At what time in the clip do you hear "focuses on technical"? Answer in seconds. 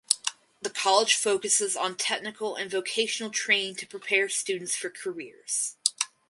1.13-2.55